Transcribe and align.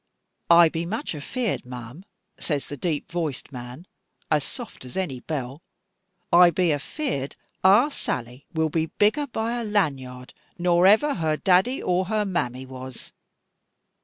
'I 0.49 0.69
be 0.69 0.87
much 0.87 1.13
afeared, 1.13 1.63
ma'am,' 1.63 2.05
says 2.39 2.65
the 2.69 2.75
deep 2.75 3.11
voiced 3.11 3.51
man, 3.51 3.85
as 4.31 4.43
soft 4.43 4.83
as 4.83 4.97
any 4.97 5.19
bell, 5.19 5.61
'I 6.33 6.49
be 6.49 6.71
afeared 6.73 7.35
our 7.63 7.91
Sally 7.91 8.47
will 8.51 8.69
be 8.69 8.87
begger 8.87 9.27
by 9.27 9.61
a 9.61 9.63
lanyard 9.63 10.33
nor 10.57 10.87
ever 10.87 11.13
her 11.13 11.37
daddy 11.37 11.83
or 11.83 12.05
her 12.05 12.25
mammy 12.25 12.65
was. 12.65 13.11